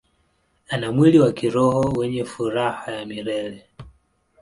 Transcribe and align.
Ana 0.69 0.91
mwili 0.91 1.19
wa 1.19 1.31
kiroho 1.31 1.81
wenye 1.81 2.25
furaha 2.25 2.91
ya 2.91 3.05
milele. 3.05 3.65